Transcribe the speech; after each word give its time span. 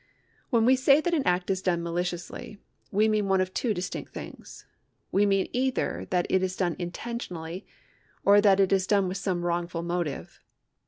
When 0.49 0.65
we 0.65 0.75
say 0.75 0.99
that 0.99 1.13
an 1.13 1.27
act 1.27 1.51
is 1.51 1.61
done 1.61 1.83
maliciously, 1.83 2.57
we 2.89 3.07
mean 3.07 3.27
one 3.27 3.39
of 3.39 3.53
two 3.53 3.71
distinct 3.71 4.11
things. 4.15 4.65
We 5.11 5.27
mean 5.27 5.47
either 5.53 6.07
that 6.09 6.25
it 6.27 6.41
is 6.41 6.55
done 6.55 6.75
intentionally, 6.79 7.67
or 8.25 8.41
that 8.41 8.59
it 8.59 8.73
is 8.73 8.87
done 8.87 9.07
with 9.07 9.17
some 9.17 9.45
wrongful 9.45 9.83
motive. 9.83 10.39